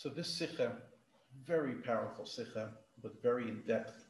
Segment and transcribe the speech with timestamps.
[0.00, 0.72] So this sikha,
[1.46, 2.70] very powerful sikha,
[3.02, 4.06] but very in depth.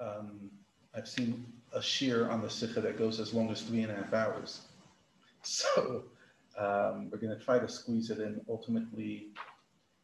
[0.00, 0.50] Um,
[0.92, 3.94] I've seen a shear on the sikha that goes as long as three and a
[3.94, 4.62] half hours.
[5.42, 6.02] So
[6.58, 8.40] um, we're going to try to squeeze it in.
[8.48, 9.28] Ultimately,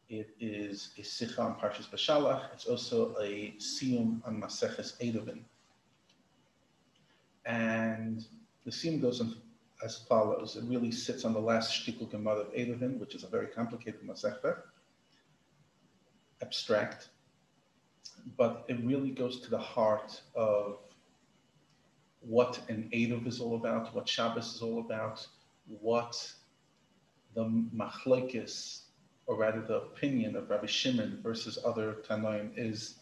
[0.07, 2.53] it is a sikha on Parshas Bashalach.
[2.53, 5.41] It's also a siyum on Maseches Eruvin.
[7.45, 8.25] And
[8.63, 9.35] the siyum goes on
[9.83, 10.55] as follows.
[10.55, 14.57] It really sits on the last gemara of Eruvin, which is a very complicated Masechta,
[16.41, 17.09] abstract,
[18.37, 20.79] but it really goes to the heart of
[22.21, 25.25] what an Eruv is all about, what Shabbos is all about,
[25.67, 26.31] what
[27.35, 28.81] the machlekes,
[29.27, 32.99] or rather the opinion of Rabbi Shimon versus other Tanoim is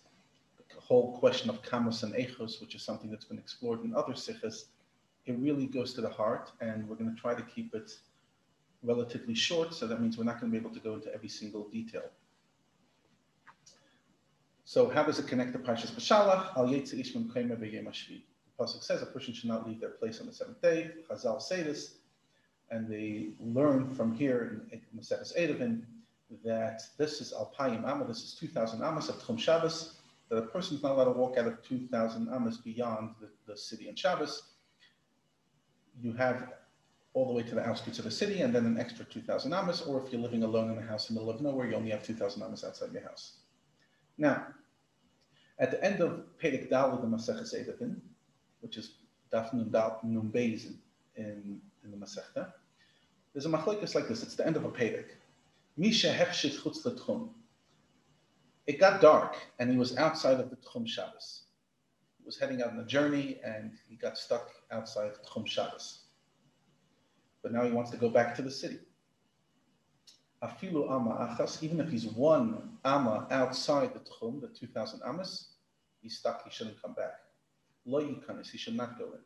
[0.58, 4.14] the whole question of kamos and echos, which is something that's been explored in other
[4.14, 4.66] sikhs.
[5.26, 7.92] It really goes to the heart, and we're going to try to keep it
[8.84, 11.30] relatively short, so that means we're not going to be able to go into every
[11.30, 12.04] single detail.
[14.66, 16.58] So how does it connect to Parshas Bashalach?
[16.58, 18.22] Al Yetzi Ishman Kaimer B'Yem The
[18.60, 20.92] Pasuk says a person should not leave their place on the seventh day.
[21.10, 21.96] Chazal say this,
[22.72, 25.84] and they learn from here in Maseches Eruvin
[26.44, 29.98] that this is Alpayim Amma, this is 2,000 Amas of Tchum Shabbos,
[30.30, 33.56] that a person is not allowed to walk out of 2,000 Amas beyond the, the
[33.56, 34.55] city on Shabbos.
[36.02, 36.54] You have
[37.14, 39.82] all the way to the outskirts of the city and then an extra 2,000 Amas,
[39.82, 41.92] or if you're living alone in a house in the middle of nowhere, you only
[41.92, 43.38] have 2,000 Amas outside your house.
[44.18, 44.48] Now,
[45.58, 47.96] at the end of Perek Dal of the Maseches Eruvin,
[48.60, 48.96] which is
[49.32, 50.74] Daf Nun Beis
[51.16, 52.52] in, in the Masechta,
[53.34, 54.24] there's a machlekes like this.
[54.24, 55.12] It's the end of a Perek.
[55.78, 57.30] Misha hefshit chutz.
[58.68, 61.45] It got dark, and he was outside of the Tchum Shabbos.
[62.26, 66.06] Was heading out on a journey, and he got stuck outside Tchum Shabbos.
[67.44, 68.80] But now he wants to go back to the city.
[70.42, 75.50] Afilu ama achas, even if he's one ama outside the Tchum, the 2,000 amas,
[76.02, 77.14] he's stuck, he shouldn't come back.
[77.86, 79.20] Lo yikanis, he should not go in.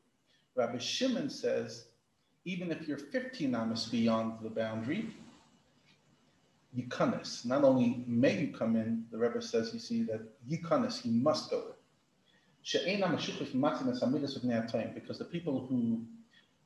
[0.56, 1.86] Rabbi Shimon says,
[2.44, 5.14] even if you're 15 amas beyond the boundary,
[6.78, 7.46] Yikanis.
[7.46, 11.50] Not only may you come in, the Rebbe says, you see, that Yikanis, he must
[11.50, 11.79] go in.
[12.64, 12.84] Because
[15.18, 16.02] the people who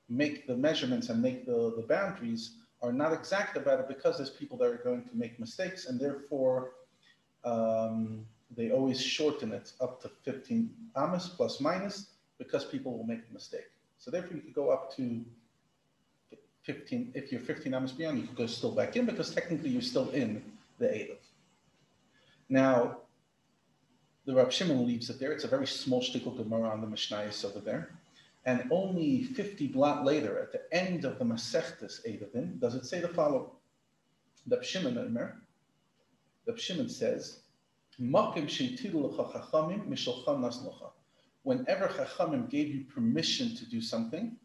[0.10, 4.30] make the measurements and make the, the boundaries are not exact about it because there's
[4.30, 6.72] people that are going to make mistakes and therefore
[7.46, 13.22] um, they always shorten it up to 15 amas plus minus because people will make
[13.30, 13.70] a mistake.
[13.98, 15.24] So therefore you could go up to
[16.64, 19.82] 15, if you're 15 amas beyond, you could go still back in because technically you're
[19.82, 20.44] still in
[20.80, 21.18] the Erev.
[22.50, 22.98] Now,
[24.26, 25.32] the Rav Shimon leaves it there.
[25.32, 27.92] It's a very small shtickle Gemara on the Mishnayos over there.
[28.46, 33.00] And only 50 blot later, at the end of the Masechtas Eruvin, does it say
[33.00, 33.50] the following.
[34.48, 35.42] The Shimon Omer,
[36.46, 37.40] the Shimon says,
[37.98, 38.38] Whenever
[41.88, 44.36] Chachamim gave you permission to do something,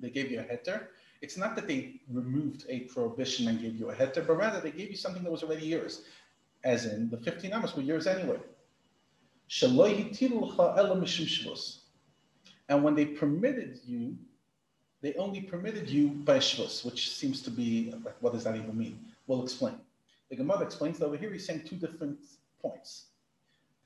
[0.00, 0.88] they gave you a heter,
[1.22, 4.72] it's not that they removed a prohibition and gave you a heter, but rather they
[4.72, 6.02] gave you something that was already yours,
[6.64, 8.38] as in the 15 amos were yours anyway.
[12.68, 14.16] And when they permitted you,
[15.00, 18.76] they only permitted you by shvus, which seems to be, like, what does that even
[18.76, 18.98] mean?
[19.26, 19.74] We'll explain.
[20.30, 22.18] The Gemara explains that over here he's saying two different
[22.60, 23.06] points.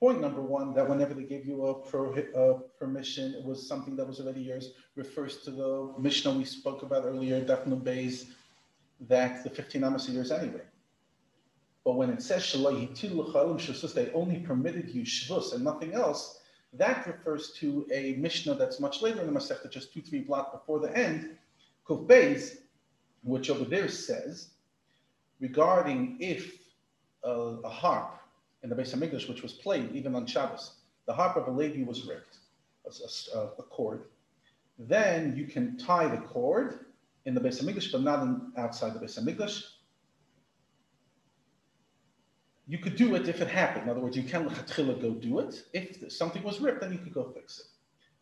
[0.01, 4.07] Point number one, that whenever they gave you a, a permission, it was something that
[4.07, 8.27] was already yours, refers to the Mishnah we spoke about earlier, Daf Nun Beis,
[9.01, 10.63] that the 15 Amos are yours anyway.
[11.89, 12.53] But when it says
[13.95, 16.43] they only permitted you shvus and nothing else,
[16.75, 20.53] that refers to a Mishnah that's much later in the Masechta, just two, three blocks
[20.53, 21.39] before the end,
[21.89, 22.59] Kuf
[23.23, 24.51] which over there says,
[25.41, 26.59] regarding if
[27.25, 28.19] a, a harp
[28.63, 30.73] in the Beis Hamikdash, which was played even on Shabbos,
[31.07, 32.37] the harp of a lady was ripped,
[32.85, 34.03] a, a, a, cord.
[34.79, 36.85] Then you can tie the cord
[37.25, 39.63] in the Beis Hamikdash, but not in, outside the Beis Hamikdash.
[42.71, 43.85] You could do it if it happened.
[43.85, 45.65] In other words, you can go do it.
[45.73, 47.67] If something was ripped, then you could go fix it.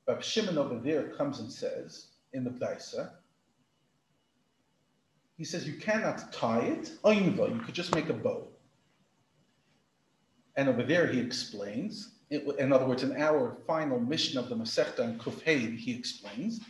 [0.06, 3.10] But Shimon over there comes and says in the Daisa,
[5.36, 6.92] he says you cannot tie it.
[7.02, 8.46] Oh, you could just make a bow.
[10.56, 14.54] And over there, he explains, it, in other words, in our final Mishnah of the
[14.54, 16.60] Masechta and Kufheid, he explains,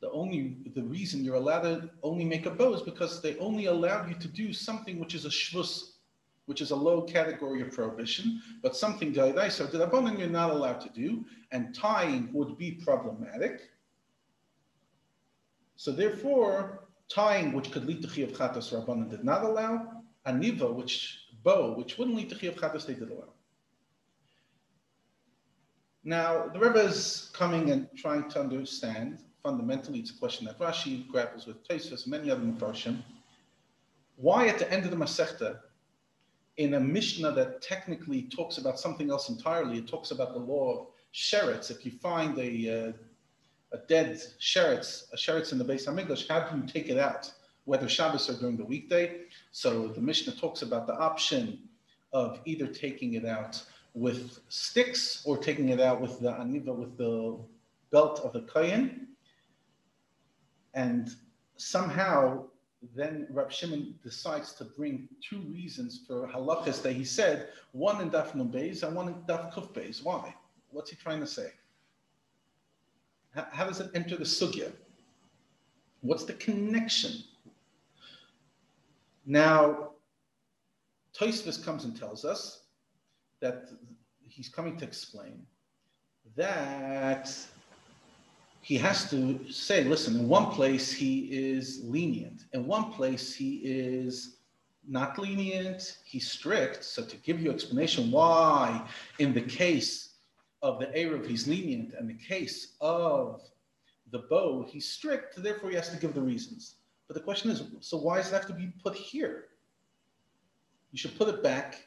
[0.00, 3.66] the only the reason you're allowed to only make a bow is because they only
[3.66, 5.92] allow you to do something which is a shvus,
[6.46, 10.90] which is a low category of prohibition, but something daidaisa dirabanan you're not allowed to
[10.90, 13.70] do, and tying would be problematic.
[15.76, 20.02] So therefore, tying, which could lead to Chiyav Chatos, Rabbanan did not allow.
[20.26, 23.32] Aniva, which bow, which wouldn't lead to Chiyav Chatos, they did allow.
[26.02, 29.22] Now, the Rebbe is coming and trying to understand.
[29.46, 32.96] Fundamentally, it's a question that Rashi grapples with, Tosfos, and many other Mepharshim.
[34.16, 35.60] Why at the end of the Masechta,
[36.56, 40.72] in a Mishnah that technically talks about something else entirely, it talks about the law
[40.72, 41.70] of sheretz.
[41.70, 42.92] If you find a, uh,
[43.70, 47.32] a dead sheretz, a sheretz in the Beis Hamikdash, how do you take it out?
[47.66, 49.26] Whether Shabbos or during the weekday.
[49.52, 51.60] So the Mishnah talks about the option
[52.12, 53.62] of either taking it out
[53.94, 57.38] with sticks or taking it out with the aniva, with the
[57.92, 59.05] belt of the kayin.
[60.76, 61.10] And
[61.56, 62.44] somehow
[62.94, 68.10] then Rab Shimon decides to bring two reasons for halachas that he said, one in
[68.10, 70.04] Daf Nun Beis and one in Daf Kuf Beis.
[70.04, 70.34] Why?
[70.70, 71.50] What's he trying to say?
[73.34, 74.70] How, how does it enter the sugya?
[76.02, 77.24] What's the connection?
[79.24, 79.92] Now,
[81.18, 82.64] Tosfos comes and tells us
[83.40, 83.70] that
[84.28, 85.46] he's coming to explain
[86.36, 87.34] that
[88.66, 93.58] he has to say, listen, in one place he is lenient, in one place he
[93.58, 94.38] is
[94.88, 96.82] not lenient, he's strict.
[96.82, 98.84] So to give you explanation why
[99.20, 100.14] in the case
[100.62, 103.40] of the Erev he's lenient and the case of
[104.10, 106.74] the bow he's strict, therefore he has to give the reasons.
[107.06, 109.44] But the question is, so why does it have to be put here?
[110.90, 111.85] You should put it back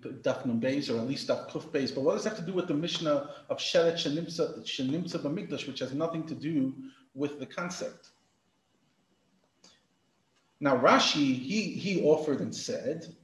[0.00, 1.94] Daf Beis, or at least Daf Kuf Beis.
[1.94, 5.80] But what does that have to do with the Mishnah of Sheretz Shenimtza B'Mikdash, which
[5.80, 6.74] has nothing to do
[7.14, 8.10] with the concept?
[10.60, 13.14] Now Rashi, he, he offered and said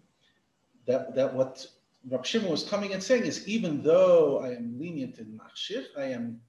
[0.86, 1.66] that, that what
[2.08, 6.04] Rav Shimon was coming and saying is, even though I am lenient in Machshir, I
[6.04, 6.40] am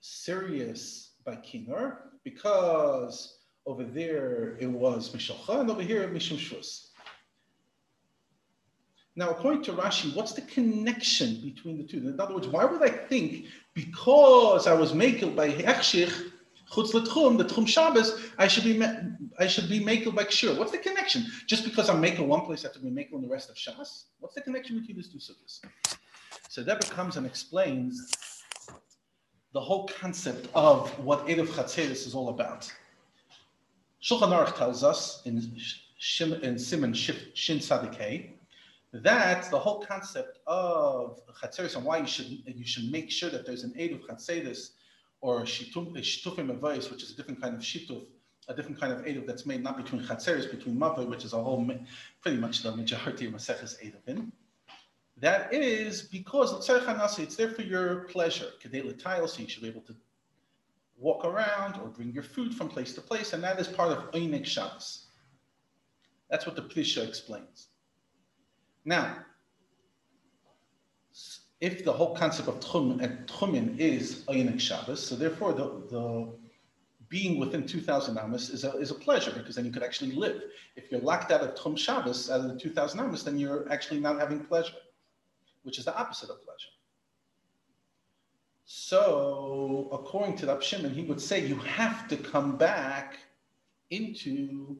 [0.00, 6.85] serious by Kinnor, because over there it was Mishalcha, and over here Mishum Shus.
[9.18, 11.96] Now, according to Rashi, what's the connection between the two?
[11.96, 16.12] In other words, why would I think because I was makel by Hechshich,
[16.70, 18.78] chutz l'tchum, the tchum Shabbos, I should be
[19.38, 20.58] I should be makel by kshir?
[20.58, 21.24] What's the connection?
[21.46, 23.56] Just because I'm makel one place, I have to be makel in the rest of
[23.56, 24.04] Shas?
[24.20, 25.60] What's the connection between these two sugyas?
[26.50, 28.42] So that comes and explains
[29.54, 32.70] the whole concept of what Erev Chatzeris is all about.
[34.02, 37.60] Shulchan Aruch tells us in, in Siman Shin
[38.92, 43.44] that the whole concept of chatzeris and why you should you should make sure that
[43.44, 44.70] there's an aid of chatzeris
[45.20, 48.04] or shitufim avayis, which is a different kind of shituf,
[48.48, 51.32] a different kind of aid of that's made not between chatzeris, between mavay, which is
[51.32, 51.68] a whole
[52.22, 54.30] pretty much the majority of maseches Eruvin.
[55.18, 56.68] That is because
[57.18, 58.50] it's there for your pleasure.
[58.62, 59.96] Kedei so you should be able to
[60.98, 64.10] walk around or bring your food from place to place, and that is part of
[64.12, 65.06] Einik Shabbos.
[66.30, 67.68] That's what the Prisha explains.
[68.86, 69.16] Now,
[71.60, 75.64] if the whole concept of tchum eh, and tchumin is ayinik Shabbos, so therefore the,
[75.90, 76.32] the
[77.08, 80.40] being within 2,000 amas is a, is a pleasure because then you could actually live.
[80.76, 83.98] If you're locked out of tchum Shabbos, out of the 2,000 amas, then you're actually
[83.98, 84.74] not having pleasure,
[85.64, 86.70] which is the opposite of pleasure.
[88.66, 93.18] So, according to the Shimon, he would say you have to come back
[93.90, 94.76] into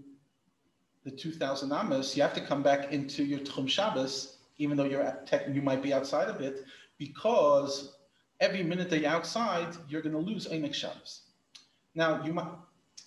[1.07, 5.03] the 2000 Amos, you have to come back into your Tchum Shabbos, even though you're
[5.03, 6.65] at, tech you might be outside of it,
[6.99, 7.95] because
[8.41, 11.23] every minute that you're outside, you're going to lose Einik Shabbos.
[11.95, 12.49] Now, you might,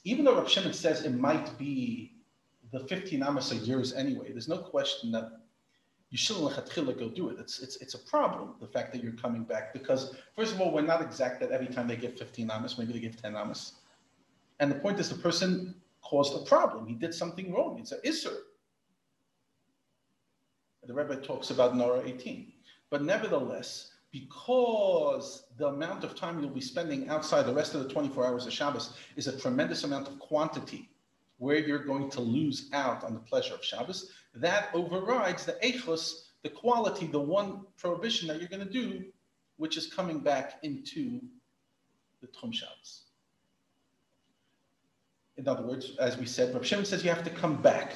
[0.05, 2.13] even though Rav Shimon says it might be
[2.71, 5.41] the 15 Amos are yours anyway, there's no question that
[6.09, 6.55] you shouldn't
[6.97, 7.37] go do it.
[7.37, 10.71] It's, it's, it's a problem, the fact that you're coming back, because first of all,
[10.73, 13.73] we're not exact that every time they give 15 Amos, maybe they give 10 Amos.
[14.61, 16.87] And the point is the person caused a problem.
[16.87, 17.79] He did something wrong.
[17.79, 18.35] It's an Isser.
[20.85, 22.51] The Rebbe talks about Nora 18.
[22.89, 27.89] But nevertheless, because the amount of time you'll be spending outside the rest of the
[27.89, 30.89] 24 hours of Shabbos is a tremendous amount of quantity
[31.37, 36.25] where you're going to lose out on the pleasure of Shabbos, that overrides the echos,
[36.43, 39.05] the quality, the one prohibition that you're going to do,
[39.57, 41.21] which is coming back into
[42.21, 43.05] the Tchum Shabbos.
[45.39, 47.95] In other words, as we said, Rav Shimon says you have to come back.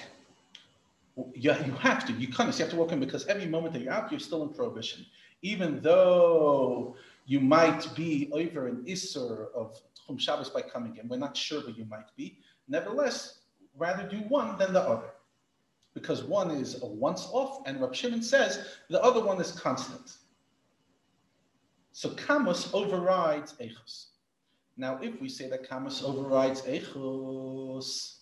[1.18, 3.82] You, you have to, you can't, you have to walk in because every moment that
[3.82, 5.06] you're out, you're still in prohibition.
[5.42, 6.96] Even though
[7.26, 11.62] you might be over an Isser of Tchum Shabbos by coming in, we're not sure
[11.66, 12.40] but you might be.
[12.70, 13.40] Nevertheless,
[13.78, 15.10] rather do one than the other.
[15.94, 20.16] Because one is a once off, and Rav Shimon says the other one is constant.
[21.92, 24.13] So kamus overrides Echos.
[24.76, 28.18] Now, if we say that Kamas overrides Echos,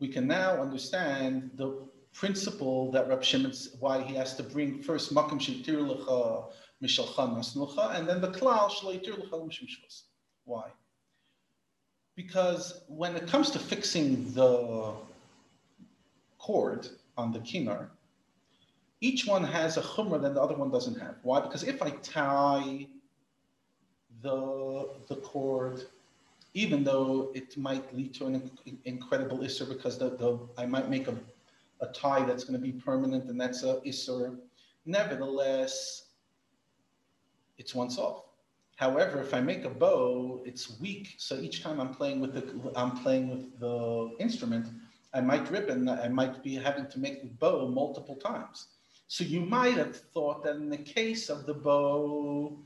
[0.00, 5.14] we can now understand the principle that Rab Shimon, why he has to bring first
[5.14, 6.50] Makim Sheitir Lecha
[6.82, 9.68] Mishalcha Nasnucha, and then the Klal Shleitir Lecha Mishim
[10.44, 10.70] Why?
[12.16, 14.94] Because when it comes to fixing the
[16.38, 17.88] cord on the kinar,
[19.00, 21.16] each one has a chumrah that the other one doesn't have.
[21.22, 21.40] Why?
[21.40, 22.86] Because if I tie
[24.22, 25.86] the, the cord,
[26.54, 28.50] even though it might lead to an
[28.84, 31.16] incredible isser because the, the, I might make a,
[31.80, 34.36] a tie that's going to be permanent and that's a isser,
[34.84, 36.06] nevertheless,
[37.58, 38.24] it's once off.
[38.76, 41.14] However, if I make a bow, it's weak.
[41.18, 44.68] So each time I'm playing with the I'm playing with the instrument,
[45.12, 48.68] I might rip and I might be having to make the bow multiple times.
[49.06, 52.56] So you might have thought that in the case of the bow,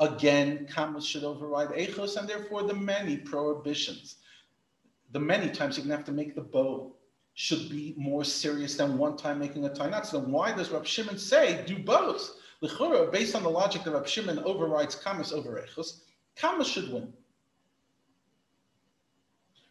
[0.00, 4.16] again, kamas should override echos, and therefore the many prohibitions,
[5.12, 6.94] the many times you're going to have to make the bow
[7.34, 10.06] should be more serious than one time making a tainat.
[10.06, 12.36] So then why does Rab Shimon say do both?
[12.62, 16.00] L'chura, based on the logic that Rab Shimon overrides kamas over echos,
[16.36, 17.12] kamas should win.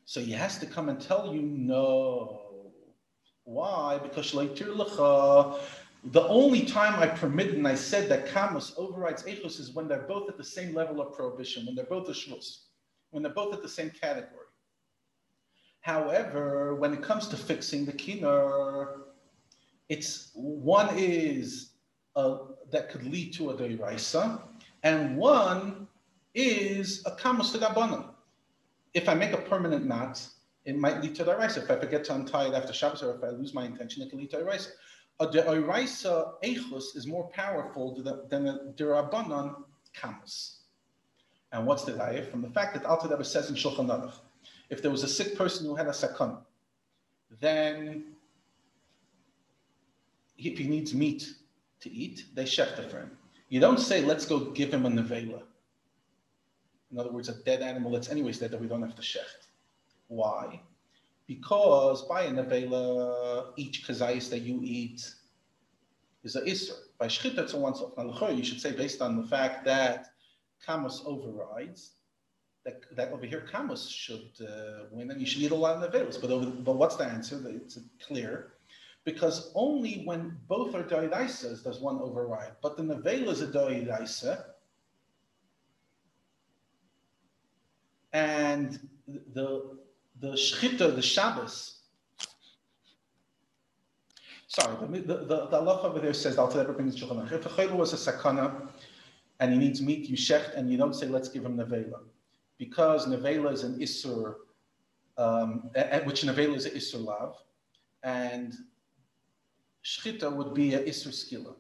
[0.06, 2.42] So he has to come and tell you no.
[3.44, 4.00] Why?
[4.02, 5.60] Because lecha
[6.06, 10.08] the only time I permitted and I said that Kamus overrides Echos is when they're
[10.08, 12.16] both at the same level of prohibition, when they're both a
[13.12, 14.46] when they're both at the same category.
[15.82, 19.02] However, when it comes to fixing the kinar,
[19.90, 21.72] it's one is
[22.16, 22.38] a,
[22.72, 24.42] that could lead to a deiraisa,
[24.84, 25.88] and one
[26.34, 28.14] is a kamus to
[28.94, 30.26] If I make a permanent knot,
[30.64, 31.64] it might lead to a deiraisa.
[31.64, 34.10] If I forget to untie it after Shabbos, or if I lose my intention, it
[34.10, 34.70] can lead to a deiraisa
[35.20, 37.94] a deoraisa echus is more powerful
[38.30, 39.64] than a derabanan
[39.96, 40.58] kamus.
[41.52, 42.30] And what's the raya?
[42.30, 44.14] From the fact that Alta Rebbe says in Shulchan Aruch,
[44.70, 46.38] if there was a sick person who had a sakon,
[47.42, 48.04] then
[50.38, 51.34] if he needs meat
[51.82, 53.12] to eat, they shechta for him.
[53.50, 55.42] You don't say, let's go give him a nevela.
[56.92, 59.48] In other words, a dead animal that's anyways dead that we don't have to shecht.
[60.08, 60.62] Why?
[61.30, 65.14] Because by a nevela, each kazayis that you eat
[66.24, 66.74] is a isser.
[66.98, 67.96] By shchita, it's a once off.
[67.96, 70.08] Now, you should say based on the fact that
[70.68, 71.92] kamos overrides,
[72.66, 75.92] that, that over here kamos should uh, win, and you should eat a lot of
[75.92, 76.20] nevelas.
[76.20, 77.40] But over, but what's the answer?
[77.46, 78.54] It's clear.
[79.06, 82.54] Because only when both are doidaisas does one override.
[82.64, 84.46] But the nevela is a doidaisa,
[88.14, 89.79] and the
[90.20, 91.76] the Shchita, the Shabbos.
[94.48, 97.74] Sorry, the, the, the, the over there says, Alta Rebbe brings Shulchan If a chayla
[97.74, 98.68] was a sakana
[99.40, 102.00] and he needs meat, you shecht, and you don't say, let's give him nevela.
[102.58, 104.36] Because nevela is an isur,
[105.18, 105.70] um,
[106.04, 107.36] which nevela is an isur lav,
[108.04, 108.56] and
[109.86, 111.54] shchita would be an isur skila.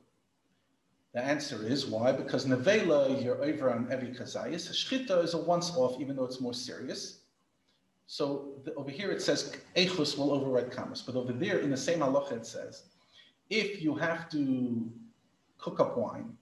[1.13, 2.11] The answer is why?
[2.11, 4.69] Because nevela, you're over on every kazayas.
[4.71, 7.19] Shchita is a once off, even though it's more serious.
[8.11, 11.77] So the, over here it says echus will override kamas, but over there in the
[11.77, 12.85] same halacha it says,
[13.51, 14.91] if you have to
[15.59, 16.35] cook up wine,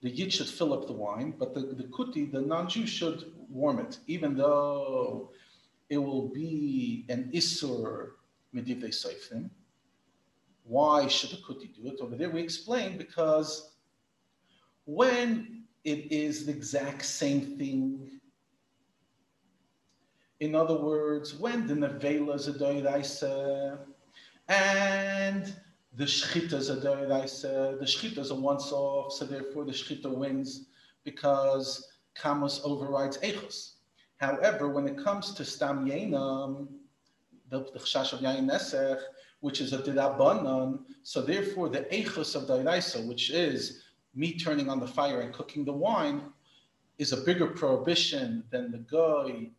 [0.00, 3.80] the yid should fill up the wine, but the, the kuti, the non-Jew, should warm
[3.80, 5.28] it, even though
[5.90, 8.12] it will be an isur
[8.54, 9.50] medivei seifim.
[10.64, 12.00] Why should the kuti do it?
[12.00, 13.72] Over there we explain because
[14.86, 18.20] when it is the exact same thing
[20.40, 23.78] in other words, when the nevela is a doiraisa
[24.48, 25.54] and
[25.96, 30.12] the shchita is a doiraisa, the shchita is a once off, so therefore the shchita
[30.12, 30.66] wins
[31.04, 33.74] because kamos overrides echos.
[34.18, 36.68] However, when it comes to stam yenam,
[37.50, 39.00] the, the chash of yain nesech,
[39.40, 44.80] which is a dirabanan, so therefore the echos of doiraisa, which is me turning on
[44.80, 46.22] the fire and cooking the wine,
[46.98, 49.50] is a bigger prohibition than the guy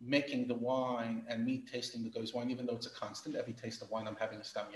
[0.00, 3.52] making the wine and me tasting the guy's wine, even though it's a constant, every
[3.52, 4.66] taste of wine I'm having a stam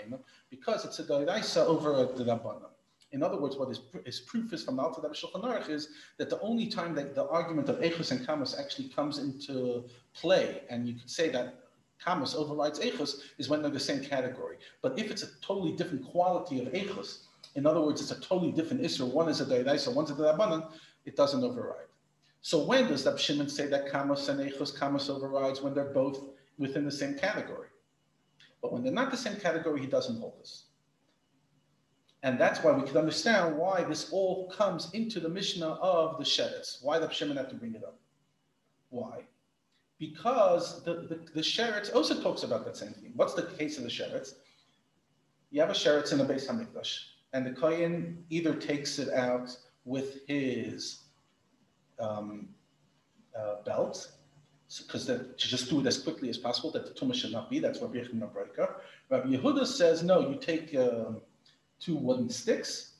[0.48, 2.70] because it's a daraisa over a drabana.
[3.12, 6.30] In other words, what is, is proof is from the Alta Shulchan Aruch is that
[6.30, 9.84] the only time that the argument of Echos and Kamas actually comes into
[10.14, 11.56] play, and you could say that
[11.98, 14.58] Kamas overrides Echos, is when they're the same category.
[14.80, 17.24] But if it's a totally different quality of Echos,
[17.56, 20.70] in other words, it's a totally different Isra, one is a Daidaisa, one's a Darabanan,
[21.04, 21.89] it doesn't override.
[22.42, 26.30] So when does Rab Shimon say that kamos and Echos kamos overrides when they're both
[26.58, 27.68] within the same category?
[28.62, 30.64] But when they're not the same category, he doesn't hold this.
[32.22, 36.24] And that's why we can understand why this all comes into the Mishnah of the
[36.24, 36.82] Sheretz.
[36.82, 37.98] Why Rab Shimon have to bring it up?
[38.90, 39.24] Why?
[40.00, 43.12] because the, the, the sheretz also talks about that same thing.
[43.14, 44.32] What's the case of the sheretz?
[45.50, 46.98] You have a sheretz in a Beis Hamikdash,
[47.34, 49.54] and the kohen either takes it out
[49.84, 51.02] with his
[52.00, 52.48] um,
[53.38, 54.12] uh, belt,
[54.78, 57.50] because so, to just do it as quickly as possible, that the tumah should not
[57.50, 57.58] be.
[57.58, 58.74] That's Rabbi Yochanan ben Beroka.
[59.08, 61.12] Rabbi Yehuda says, no, you take uh,
[61.80, 62.94] two wooden sticks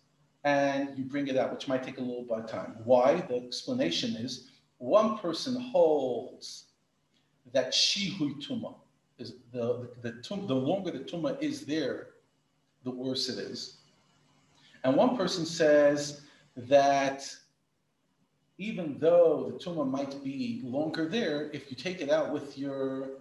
[0.45, 2.77] and you bring it out, which might take a little bit of time.
[2.85, 3.21] Why?
[3.21, 6.65] The explanation is one person holds
[7.53, 8.75] that shihui tuma
[9.19, 12.09] is the the, the, the longer the tuma is there,
[12.85, 13.77] the worse it is.
[14.83, 16.23] And one person says
[16.57, 17.33] that
[18.61, 23.21] even though the tuma might be longer there, if you take it out with your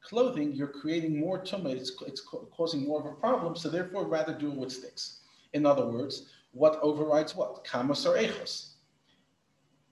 [0.00, 1.76] clothing, you're creating more tuma.
[1.76, 2.22] It's, it's
[2.56, 3.54] causing more of a problem.
[3.54, 5.20] So therefore, rather do it with sticks.
[5.52, 7.66] In other words, what overrides what?
[7.66, 8.70] Kamus or echos.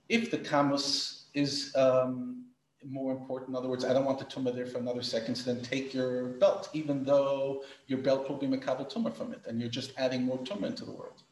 [0.08, 2.46] If the kamus is um,
[2.88, 3.50] more important.
[3.50, 5.92] In other words, I don't want the tumah there for another second, so then take
[5.92, 9.92] your belt, even though your belt will be makabel tumah from it, and you're just
[9.98, 11.22] adding more tumah into the world.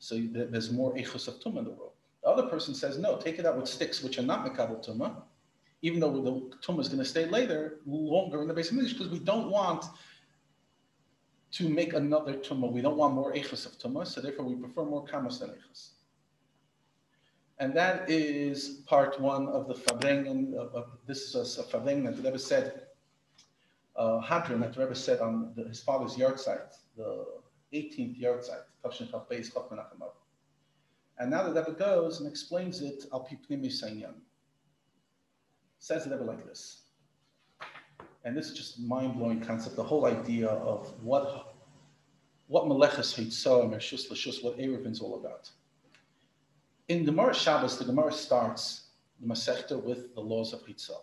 [0.00, 1.93] So there's more echos of tumah in the world.
[2.24, 5.16] The other person says, no, take it out with sticks, which are not makabel tumah,
[5.82, 9.10] even though the tumah is going to stay later, longer in the Beis Hamikdash, because
[9.10, 9.84] we don't want
[11.52, 12.72] to make another tumah.
[12.72, 15.90] We don't want more echos of tumah, so therefore we prefer more kamas than echos.
[17.58, 20.54] And that is part one of the Farbrengen.
[21.06, 22.86] This is a, a Farbrengen that the Rebbe said,
[23.96, 27.26] uh, Hadran that the Rebbe said on the, his father's yahrzeit, the
[27.74, 29.68] 18th yahrzeit, Tavshin Chav Beis Chav
[31.18, 34.14] And now the Rebbe goes and explains it al Pipnimi Sanyan.
[35.78, 36.82] Says the Rebbe like this.
[38.24, 41.54] And this is just mind-blowing concept, the whole idea of what
[42.46, 45.50] what Meleches Hitzah and Mershus Lashus, what Erevin all about.
[46.88, 48.88] In the Gemara Shabbos, the Gemara starts
[49.20, 51.00] the Masechta with the laws of Hitzah,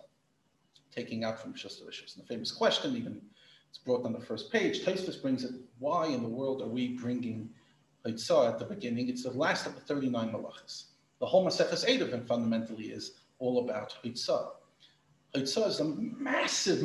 [0.93, 2.15] taking out from Rishus Rishus.
[2.15, 3.21] The famous question, even
[3.69, 4.83] it's brought on the first page.
[4.83, 5.51] Tosfos brings it.
[5.79, 7.49] Why in the world are we bringing
[8.05, 9.09] Hitzah at the beginning?
[9.09, 10.85] It's the last of the 39 malachas.
[11.19, 14.49] The whole Maseches Eruvin fundamentally is all about Hitzah.
[15.35, 16.81] Hitzah is a massive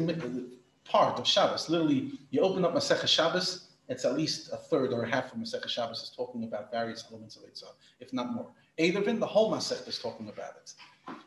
[0.84, 1.68] part of Shabbos.
[1.68, 5.38] Literally, you open up Maseches Shabbos, it's at least a third or a half of
[5.38, 8.50] Maseches Shabbos is talking about various elements of Hitzah, if not more.
[8.78, 10.74] Erevin, the whole Masech is talking about it.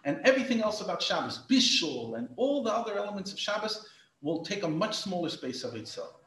[0.06, 3.88] And everything else about Shabbos, Bishul, and all the other elements of Shabbos
[4.22, 6.22] will take a much smaller space of itself.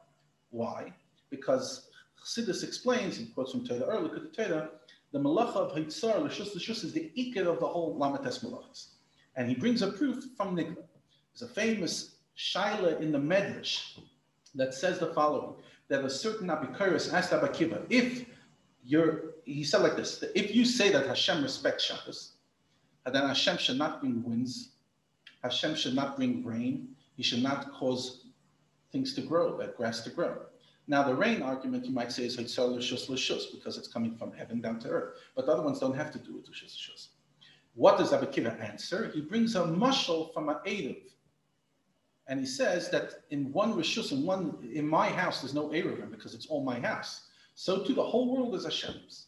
[0.51, 0.93] Why?
[1.31, 1.91] Because
[2.25, 4.71] Chassidus explains, he quotes from Torah earlier, the
[5.13, 8.89] the malacha of Hitzar, Lashus Lashus, is the ikir of the whole Lamates malachas.
[9.37, 10.77] And he brings a proof from Nigla.
[11.35, 13.99] There's a famous Shaila in the Medrash
[14.55, 15.55] that says the following
[15.89, 18.25] that a certain Abikaris asked Rabbi Akiva, if
[18.85, 22.33] you're he said like this if you say that Hashem respects Shabbos,
[23.05, 24.73] then Hashem should not bring winds,
[25.43, 28.27] Hashem should not bring rain, he should not cause
[28.91, 30.43] things to grow, that grass to grow.
[30.89, 34.61] Now, the rain argument you might say is Lishus Lishus because it's coming from heaven
[34.61, 35.19] down to earth.
[35.37, 37.09] But the other ones don't have to do with Lishus Lishus.
[37.75, 39.11] What does Rabbi Akiva answer?
[39.15, 41.03] He brings a mushal from an Erev.
[42.29, 46.11] And he says that in one Rishus, in one in my house, there's no Erev
[46.11, 47.29] because it's all my house.
[47.55, 49.27] So too the whole world is Hashem's.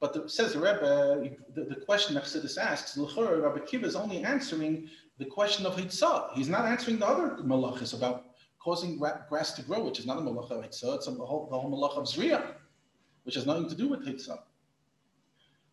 [0.00, 4.22] But the, says the Rebbe, the, the question that asks, L'chor, Rabbi Kiva is only
[4.22, 6.32] answering the question of Hitzah.
[6.34, 8.27] He's not answering the other malachas about
[8.58, 11.48] causing grass to grow, which is not a malacha of Hitzah, it's a, the whole,
[11.50, 12.54] the whole malacha of Zriya,
[13.24, 14.38] which has nothing to do with Hitzah.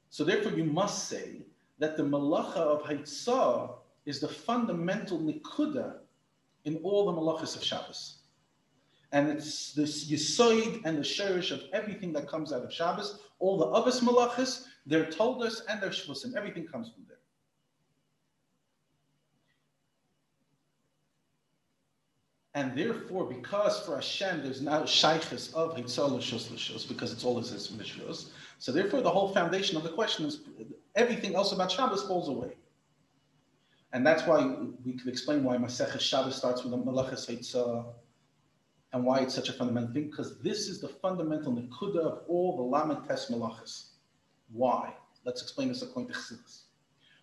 [0.09, 1.41] So therefore you must say
[1.79, 5.97] that the malacha of Hitzah is the fundamental nikuda
[6.63, 8.19] in all the malachas of Shabbos
[9.15, 13.21] and it's this yisoid and the sherish of everything that comes out of Shabbos.
[13.39, 16.35] All the others malachas, they're told us and they're shvusim.
[16.35, 17.14] Everything comes from there.
[22.55, 27.37] And therefore, because for Hashem there's now shaykhis of Hitzah Lashus Lashus, because it's all
[27.37, 30.39] his Mishus, so therefore the whole foundation of the question is
[30.95, 32.55] everything else about Shabbos falls away.
[33.91, 34.45] And that's why
[34.85, 37.93] we can explain why Masech Shabbos starts with a Malachas Hitzah
[38.93, 42.55] and why it's such a fundamental thing, because this is the fundamental nikuda of all
[42.55, 43.89] the lamed tes malachas.
[44.53, 44.93] Why?
[45.25, 46.61] Let's explain this according to Chassidus.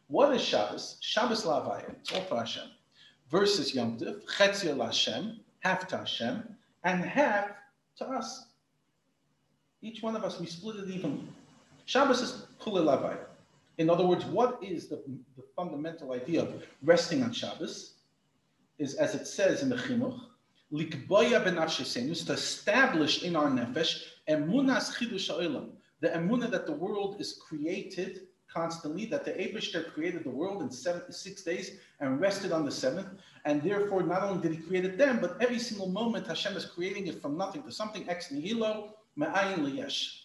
[0.08, 0.98] What is Shabbos?
[1.00, 2.68] Shabbos lavaya, it's all for Hashem.
[3.32, 6.44] Versus Yom Tiv, chetzir Hashem, half to Hashem,
[6.84, 7.48] and half
[7.96, 8.44] to us.
[9.80, 11.24] Each one of us, we split it evenly.
[11.86, 13.18] Shabbos is lavaya.
[13.78, 15.02] In other words, what is the,
[15.36, 17.94] the fundamental idea of resting on Shabbos?
[18.78, 20.20] Is as it says in the Chinuch,
[20.70, 25.28] likboya benafshesenus, to establish in our nefesh emunas chidush
[26.00, 30.70] the emuna that the world is created constantly that the Abishter created the world in
[30.70, 33.08] seven, six days and rested on the seventh.
[33.44, 36.64] And therefore, not only did he create it then, but every single moment Hashem is
[36.64, 40.18] creating it from nothing to something ex nihilo, me'ayin liyesh.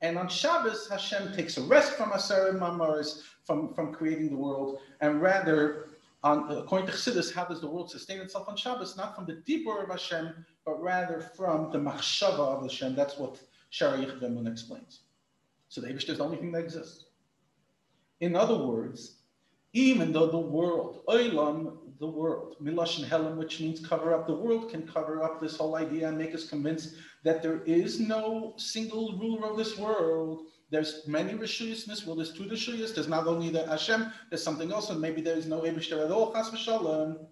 [0.00, 4.78] And on Shabbos, Hashem takes a rest from Asar Mamaris, from, from creating the world,
[5.00, 5.88] and rather,
[6.22, 8.96] on, according to Chassidus, how does the world sustain itself on Shabbos?
[8.96, 12.94] Not from the deeper of Hashem, but rather from the machshava of Hashem.
[12.94, 15.00] That's what Shari Yichvemun explains.
[15.68, 17.04] So the Abish is the only thing that exists.
[18.20, 19.18] In other words,
[19.72, 24.34] even though the world, Oilam, the world, Milash and Helen, which means cover up, the
[24.34, 28.54] world can cover up this whole idea and make us convinced that there is no
[28.56, 30.46] single ruler of this world.
[30.70, 32.18] There's many Rishuyas in this world.
[32.18, 32.94] There's two Rishuyas.
[32.94, 36.32] There's not only the Hashem, there's something else, and maybe there's no Ebishter at all,
[36.32, 37.26] Chas v'shalom.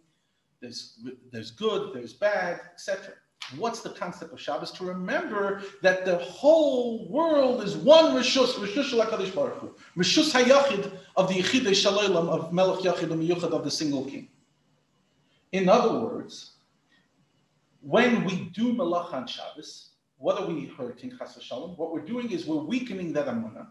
[0.60, 3.14] There's, there's good, there's bad, etc.
[3.56, 4.72] What's the concept of Shabbos?
[4.72, 10.90] To remember that the whole world is one Rishus, Rishus Shalakadosh Baruch Hu, Rishus Hayachid
[11.16, 14.28] of the Yechidei Shalolam of Melech Yachid and Miyuchad of the single king.
[15.52, 16.54] In other words,
[17.82, 21.76] when we do Malach on Shabbos, what are we hurting, Chas Shalom?
[21.76, 23.68] What we're doing is we're weakening that Amunah,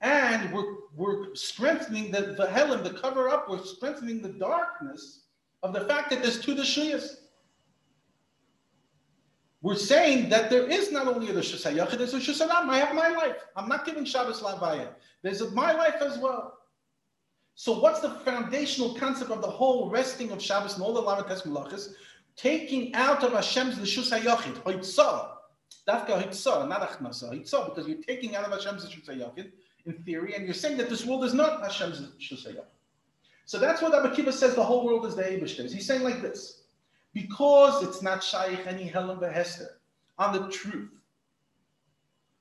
[0.00, 5.22] and we're, we're strengthening the, the Helen, the cover up, we're strengthening the darkness
[5.64, 7.16] of the fact that there's two Rishuyas.
[9.66, 12.40] We're saying that there is not only a Rosh Hashanah, there's a Rosh.
[12.40, 13.34] I have my life.
[13.56, 14.90] I'm not giving Shabbos Lavaya.
[15.22, 16.58] There's a, my life as well.
[17.56, 21.44] So what's the foundational concept of the whole resting of Shabbos and all the Lamates
[21.44, 21.94] Malachis?
[22.36, 25.30] Taking out of Hashem's Rishus HaYachid, Hoitzah,
[25.88, 29.50] Dafka Hoitzah, not Achnasa, Hoitzah, because you're taking out of Hashem's Rishus HaYachid,
[29.86, 32.70] in theory, and you're saying that this world is not Hashem's Rishus HaYachid.
[33.46, 35.68] So that's what Rabbi Akiva says the whole world is the Abishter.
[35.68, 36.65] He's saying like this
[37.16, 39.68] because it's not shaykh any Helen Behester
[40.18, 40.90] on the truth.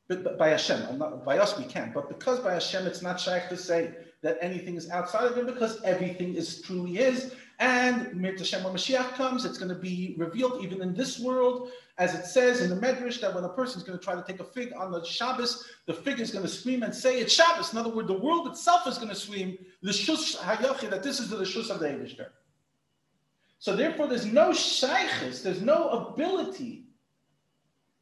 [0.10, 3.18] But, but by Hashem, not, by us we can, but because by Hashem it's not
[3.18, 7.34] shaykh to say that anything is outside of him because everything is truly his.
[7.60, 11.72] And Mir Hashem, when Mashiach comes, it's going to be revealed even in this world,
[11.98, 14.24] as it says in the Medrash that when a person is going to try to
[14.24, 17.32] take a fig on the Shabbos, the fig is going to scream and say it's
[17.34, 17.72] Shabbos.
[17.72, 21.22] In other words, the world itself is going to scream the Shush Hayachi that this
[21.22, 22.28] is the Shush of the Eivishdar.
[23.60, 26.86] So therefore, there's no shaykhis, there's no ability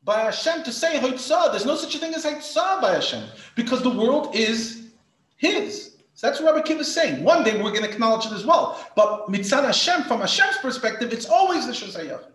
[0.04, 1.52] by Hashem to say Hoitzah.
[1.52, 3.24] There's no such a thing as Hoitzah by Hashem
[3.56, 4.92] because the world is
[5.38, 5.98] His.
[6.16, 7.24] So that's what Rabbi Kiva is saying.
[7.24, 8.86] One day we're going to acknowledge it as well.
[8.96, 12.26] But mitzad Hashem, from Hashem's perspective, it's always the Shosayach.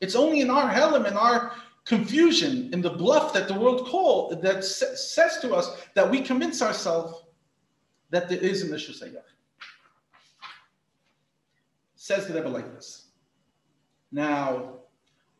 [0.00, 1.52] It's only in our helim, in our
[1.84, 6.60] confusion, in the bluff that the world call that says to us that we convince
[6.60, 7.22] ourselves
[8.10, 9.22] that there is in the Shosayach
[12.06, 13.08] says the Rebbe like this.
[14.12, 14.74] Now,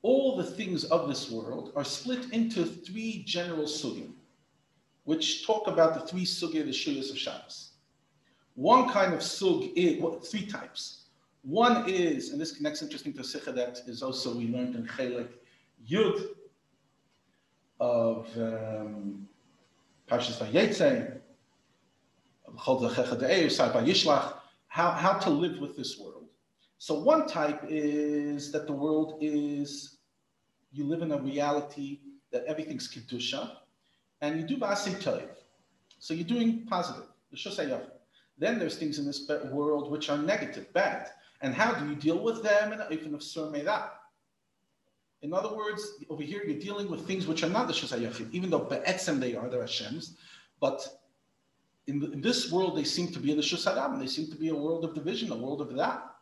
[0.03, 4.11] all the things of this world are split into three general sugim,
[5.05, 7.71] which talk about the three sugi of the shuyas of Shabbos.
[8.57, 11.05] One kind of sug is, well, three types.
[11.43, 15.29] One is, and this connects interesting to Sikha that is also we learned in Chelik
[15.89, 16.31] Yud
[17.79, 19.29] of um,
[20.09, 21.21] Parshas Vayetze,
[24.69, 26.16] how, how to live with this world.
[26.79, 29.99] So one type is that the world is,
[30.73, 32.01] you live in a reality
[32.33, 33.57] that everything's kedusha,
[34.21, 35.29] and you do ba'asei toiv.
[35.99, 37.83] So you're doing positive, the
[38.39, 41.11] Then there's things in this world which are negative, bad.
[41.41, 42.73] And how do you deal with them
[45.23, 48.51] in other words, over here you're dealing with things which are not the shosayachid, even
[48.51, 50.17] though be'etzem they are, they're Hashem's.
[50.61, 50.87] But
[51.87, 54.49] in, the, in, this world, they seem to be the Shusaram, they seem to be
[54.49, 56.16] a world of division, a world of that.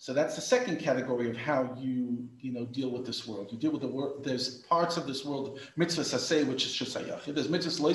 [0.00, 3.48] So that's the second category of how you, you know, deal with this world.
[3.52, 4.24] You deal with the world.
[4.24, 7.26] There's parts of this world, mitzvah saseh, which is shusayach.
[7.26, 7.92] There's mitzvah loy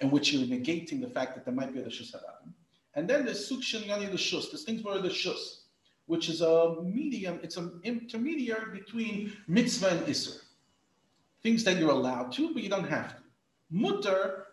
[0.00, 2.54] in which you're negating the fact that there might be the shusarabim.
[2.94, 4.50] And then there's suk yani the shus.
[4.50, 5.58] There's things where the shus,
[6.06, 7.38] which is a medium.
[7.42, 10.40] It's an intermediary between mitzvah and isser.
[11.42, 13.22] Things that you're allowed to, but you don't have to.
[13.70, 14.46] Mutter,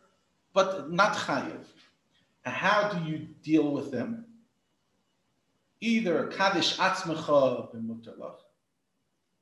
[0.54, 1.64] but not chayiv.
[2.42, 4.23] How do you deal with them?
[5.84, 8.38] Either kaddish atzmecha b'mutalach,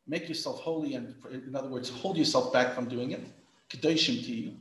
[0.07, 3.21] make yourself holy, and in other words, hold yourself back from doing it,
[3.69, 4.55] kedoshim to you,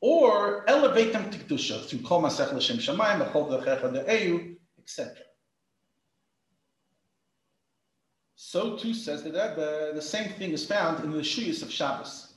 [0.00, 5.16] or elevate them to kedusha through kol masech l'shem shamayim, b'chol dechecha de'eyu, etc.
[8.36, 12.34] So too says the Rebbe, the same thing is found in the shuyas of Shabbos,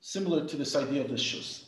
[0.00, 1.64] similar to this idea of the shus.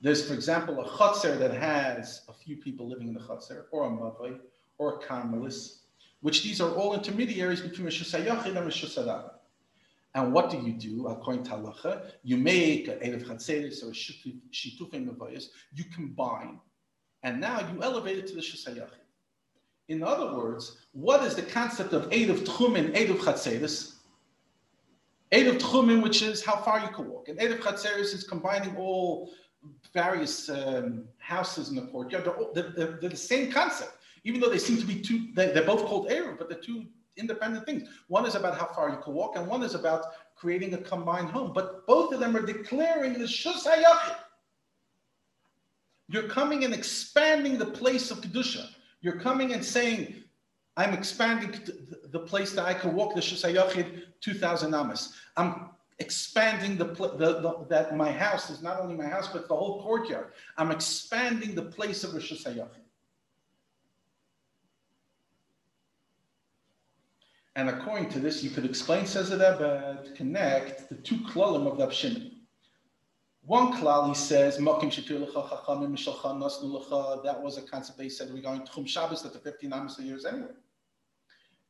[0.00, 3.86] There's, for example, a chotzer that has a few people living in the chotzer, or
[3.86, 4.38] a mavoi,
[4.78, 5.80] or Carmelis,
[6.20, 9.30] which these are all intermediaries between Rosh Hashanah and Rosh Hashanah.
[10.14, 12.10] And what do you do according to halacha?
[12.24, 16.58] You make an Erev Chatzeris or a Shitufim Mavayas, you combine,
[17.22, 18.90] and now you elevate it to the Shusayachid.
[19.88, 23.94] In other words, what is the concept of Erev Tchumin, Erev Chatzeris?
[25.32, 27.28] Erev Tchumin, which is how far you can walk.
[27.28, 29.30] And Erev Chatzeris is combining all
[29.92, 32.24] various um, houses in the courtyard.
[32.54, 35.64] They're, they're, they're, the same concept, even though they seem to be two, they, are
[35.64, 37.88] both called Erev, but they're two independent things.
[38.08, 41.30] One is about how far you can walk, and one is about creating a combined
[41.30, 41.52] home.
[41.52, 44.16] But both of them are declaring the Shus HaYachid.
[46.08, 48.66] You're coming and expanding the place of Kedusha.
[49.00, 50.14] You're coming and saying,
[50.76, 51.60] I'm expanding
[52.10, 55.14] the place that I can walk the Shus HaYachid 2,000 amas.
[55.36, 59.56] I'm expanding the, the, the, that my house is not only my house, but the
[59.56, 60.28] whole courtyard.
[60.56, 62.68] I'm expanding the place of Rosh Hashanah.
[67.58, 71.66] And according to this, you could explain, says Rebbe, to uh, connect the two klalim
[71.66, 72.34] of the Abshimon.
[73.42, 74.64] One klal, he says, that
[77.42, 80.52] was a concept they said regarding Tchum Shabbos that the 15 Amos years anyway.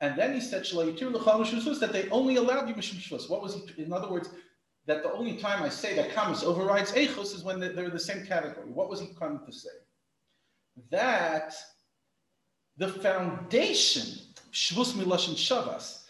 [0.03, 3.31] And then he said, that they only allowed you Mishum Shvus.
[3.31, 4.29] What was he, in other words,
[4.85, 8.27] that the only time I say that Kamas overrides Eichos is when they're the same
[8.27, 8.67] category.
[8.71, 9.71] What was he coming to say?
[10.91, 11.55] That
[12.77, 14.28] the foundation,
[14.59, 16.03] Shvus Miloshin Shavas,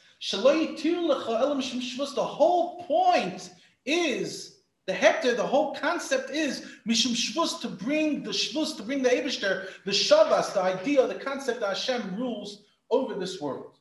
[2.15, 3.51] the whole point
[3.85, 9.03] is the heter, the whole concept is Mishum Shvus to bring the Shvus, to bring
[9.03, 13.79] the Abishter, the Shavas, the idea, the concept that Hashem rules over this world.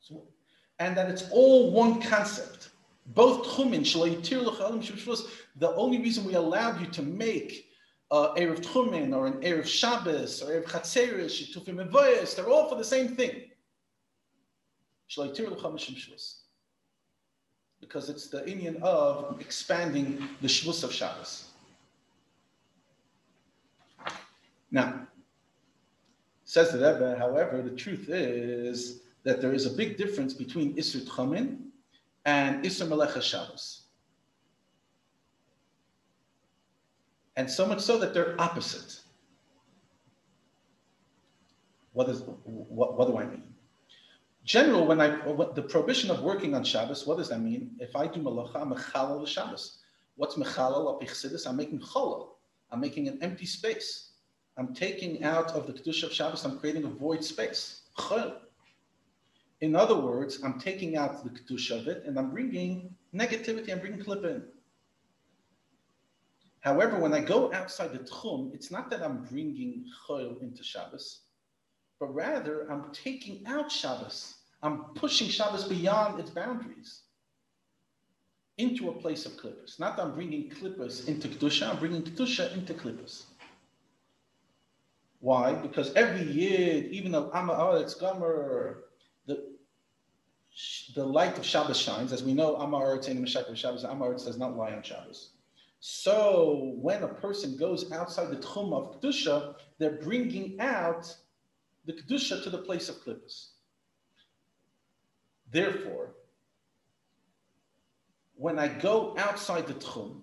[0.00, 0.22] So,
[0.78, 2.70] and that it's all one concept.
[3.08, 3.84] Both Tchumin,
[5.56, 7.69] the only reason we allowed you to make
[8.10, 12.76] uh, Erev Tchumin or an Erev Shabbos or Erev Chatzeris, Shitufim Evoyas, they're all for
[12.76, 13.42] the same thing.
[17.80, 21.46] Because it's the union of expanding the Shavuos of Shabbos.
[24.70, 25.06] Now,
[26.44, 31.06] says the Rebbe, however, the truth is that there is a big difference between Isser
[31.06, 31.58] Tchumin
[32.24, 33.79] and Isser Melech Shabbos.
[37.36, 39.00] And so much so that they're opposite.
[41.92, 43.42] What, is, what, what do I mean?
[44.44, 45.10] General, when I
[45.54, 47.72] the prohibition of working on Shabbos, what does that mean?
[47.78, 49.78] If I do malacha, I'm Shabbos.
[50.16, 51.46] What's mechalal apichsidis?
[51.46, 52.28] I'm making chalal.
[52.70, 54.12] I'm making an empty space.
[54.56, 56.44] I'm taking out of the kedusha of Shabbos.
[56.44, 57.82] I'm creating a void space.
[57.96, 58.36] Chol.
[59.60, 63.70] In other words, I'm taking out the kedusha of it, and I'm bringing negativity.
[63.70, 64.44] I'm bringing klippa in.
[66.60, 71.20] However, when I go outside the tchum, it's not that I'm bringing chol into Shabbos,
[71.98, 74.36] but rather I'm taking out Shabbos.
[74.62, 77.02] I'm pushing Shabbos beyond its boundaries
[78.58, 79.80] into a place of klippus.
[79.80, 83.24] Not that I'm bringing klippus into Kedusha, I'm bringing Kedusha into klippus.
[85.20, 85.52] Why?
[85.52, 88.84] Because every year, even though Amaretz Gomer,
[89.26, 89.50] the
[90.94, 92.12] the light of Shabbos shines.
[92.12, 95.30] As we know, Amaretz and Meshach Shabbos, Amaretz does not lie on Shabbos.
[95.80, 101.14] So when a person goes outside the Tchum of Kedusha, they're bringing out
[101.86, 103.48] the Kedusha to the place of Klippus.
[105.50, 106.14] Therefore,
[108.36, 110.20] when I go outside the Tchum,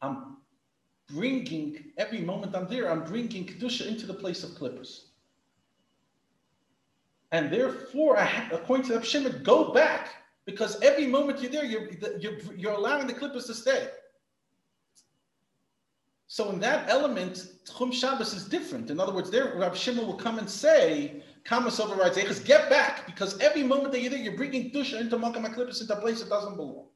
[0.00, 0.36] I'm
[1.08, 5.06] bringing, every moment I'm there, I'm bringing Kedusha into the place of Klippus.
[7.32, 10.08] And therefore, I, according to the Shimon, go back
[10.46, 11.88] because every moment you're there, you're,
[12.18, 13.88] you're, you're allowing the Klippus to stay.
[16.32, 18.88] So in that element, Tchum Shabbos is different.
[18.88, 23.04] In other words, there Rav Shimon will come and say, Kamas overrides Eichas, get back,
[23.04, 26.20] because every moment that you're there, you're bringing Dusha into Makam HaKlippus, into a place
[26.20, 26.86] that doesn't belong.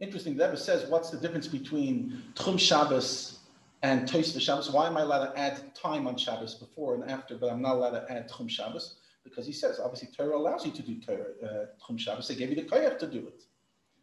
[0.00, 3.40] Interesting, the Rebbe says, what's the difference between Tchum Shabbos
[3.82, 4.70] and Tois Shabbos?
[4.70, 7.74] Why am I allowed to add time on Shabbos before and after, but I'm not
[7.74, 8.94] allowed to add Tchum Shabbos?
[9.22, 12.26] Because he says, obviously, Torah allows you to do Torah, uh, Tchum Shabbos.
[12.26, 13.44] They gave you the koyach to do it.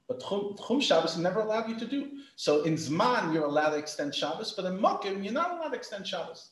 [0.09, 2.09] But Tchum Shabbos never allowed you to do.
[2.35, 5.75] So in Zman, you're allowed to extend Shabbos, but in Mokim, you're not allowed to
[5.75, 6.49] extend Shabbos.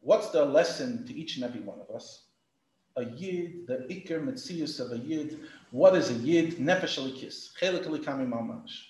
[0.00, 2.22] What's the lesson to each and every one of us?
[2.96, 5.38] A Yid, the Iker Metzius of a Yid.
[5.70, 6.56] What is a Yid?
[6.56, 7.50] Nefesh Alikis.
[7.60, 8.86] Chelik Alikami Mamash.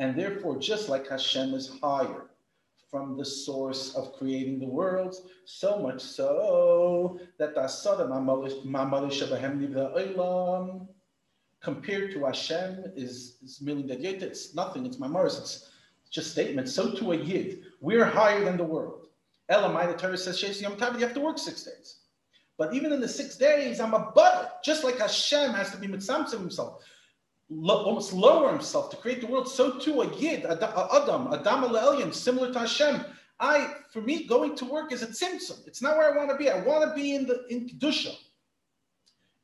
[0.00, 2.24] And therefore, just like Hashem is higher
[2.90, 9.60] from the source of creating the world, so much so that the Asada Mamalish Shabahem
[9.60, 10.88] Nivda Olam
[11.62, 15.70] compared to Hashem is, is merely that it's nothing, it's Mamoris, it's
[16.10, 16.74] just statements.
[16.74, 19.06] So to a Yid, we're higher than the world.
[19.50, 22.00] Elamai, the Torah says, Yom Tav, you have to work six days.
[22.58, 24.50] But even in the six days, I'm above it.
[24.64, 26.82] Just like Hashem has to be mitzamtzim himself,
[27.48, 31.32] lo- almost lower himself to create the world, so too a yid, a, a adam,
[31.32, 33.04] adam similar to Hashem.
[33.40, 35.66] I, for me, going to work is a tzimtzum.
[35.66, 36.50] It's not where I want to be.
[36.50, 38.14] I want to be in the in kedusha.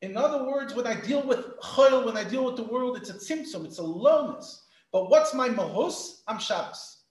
[0.00, 3.10] In other words, when I deal with chayil, when I deal with the world, it's
[3.10, 3.64] a tzimtzum.
[3.64, 4.66] It's a lowness.
[4.92, 6.20] But what's my mahus?
[6.28, 7.02] I'm Shabbos.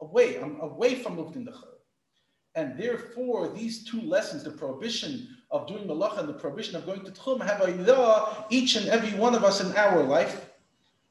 [0.00, 0.36] Away.
[0.36, 1.72] I'm away from luftin the chayil.
[2.54, 7.02] And therefore, these two lessons, the prohibition of doing malacha and the prohibition of going
[7.04, 10.50] to tchum, have a each and every one of us in our life,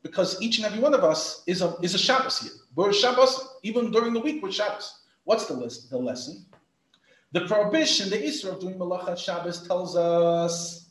[0.04, 2.52] because each and every one of us is a, is a Shabbos here.
[2.76, 5.02] We're Shabbos, even during the week, we're Shabbos.
[5.24, 6.46] What's the, list, the lesson?
[7.32, 10.91] The prohibition, the Isra of doing malacha Shabbos tells us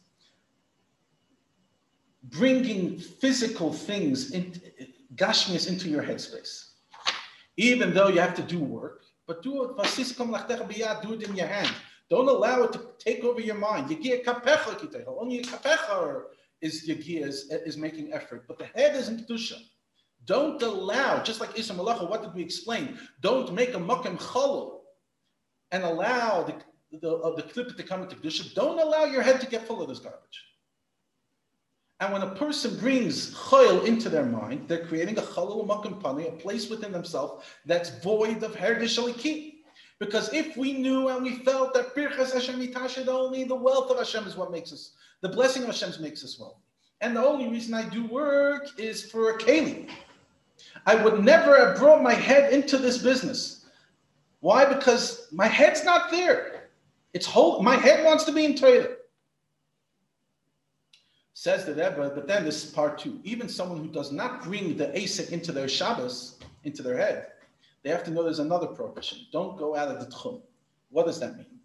[2.24, 4.60] bringing physical things, in,
[5.14, 6.70] gashmius into your headspace.
[7.56, 11.74] Even though you have to do work, but do it, do it in your hand.
[12.08, 13.90] Don't allow it to take over your mind.
[15.06, 15.36] Only
[16.62, 19.58] is is, is making effort, but the head is in kedusha.
[20.26, 22.98] Don't allow, just like Isa Malacha, what did we explain?
[23.20, 24.80] Don't make a makom chalul
[25.70, 26.54] and allow the
[26.98, 28.52] the, uh, the clip to come into kedusha.
[28.54, 30.49] Don't allow your head to get full of this garbage.
[32.00, 36.32] And when a person brings chayil into their mind, they're creating a makom panui, a
[36.32, 39.56] place within themselves that's void of herdish aliki.
[39.98, 43.98] Because if we knew and we felt that Birchas Hashem Itashid only the wealth of
[43.98, 46.56] Hashem is what makes us, the blessing of Hashem makes us wealthy.
[47.02, 49.90] And the only reason I do work is for a keli.
[50.86, 53.66] I would never have brought my head into this business.
[54.40, 54.64] Why?
[54.64, 56.70] Because my head's not there.
[57.12, 57.62] It's whole.
[57.62, 58.96] My head wants to be in Torah.
[61.40, 63.18] Says the Rebbe, but then this is part two.
[63.24, 67.28] Even someone who does not bring the Asik into their Shabbos, into their head,
[67.82, 69.20] they have to know there's another prohibition.
[69.32, 70.42] Don't go out of the Tchum.
[70.90, 71.60] What does that mean?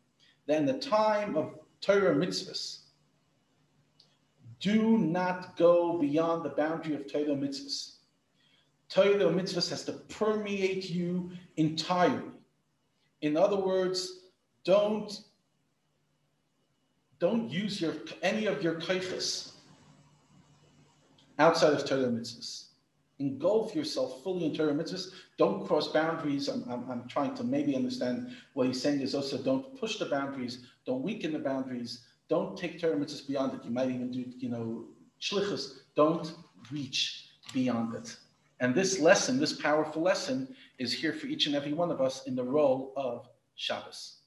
[0.46, 2.84] Then the time of Torah mitzvahs,
[4.62, 7.96] do not go beyond the boundary of Torah mitzvahs.
[8.88, 12.32] Torah mitzvahs has to permeate you entirely.
[13.20, 14.30] In other words,
[14.64, 15.20] don't
[17.20, 19.52] don't use your any of your kaifas
[21.40, 22.66] outside of Torah mitzvahs.
[23.20, 25.12] Engulf yourself fully in Torah mitzvahs.
[25.38, 26.48] Don't cross boundaries.
[26.48, 30.06] I'm, I'm, I'm, trying to maybe understand what he's saying is also don't push the
[30.06, 30.66] boundaries.
[30.86, 32.06] Don't weaken the boundaries.
[32.28, 33.64] Don't take Torah mitzvahs beyond it.
[33.64, 34.86] You might even do, you know,
[35.22, 35.80] shlichus.
[35.96, 36.34] Don't
[36.72, 38.16] reach beyond it.
[38.60, 42.26] And this lesson, this powerful lesson, is here for each and every one of us
[42.26, 44.20] in the role of Shabbos.